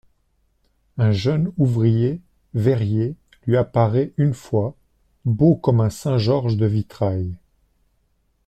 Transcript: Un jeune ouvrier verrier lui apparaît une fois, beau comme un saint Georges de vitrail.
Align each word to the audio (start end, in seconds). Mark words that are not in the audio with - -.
Un 0.97 1.11
jeune 1.11 1.51
ouvrier 1.57 2.21
verrier 2.55 3.15
lui 3.45 3.55
apparaît 3.55 4.13
une 4.17 4.33
fois, 4.33 4.75
beau 5.25 5.53
comme 5.55 5.79
un 5.79 5.91
saint 5.91 6.17
Georges 6.17 6.57
de 6.57 6.65
vitrail. 6.65 7.35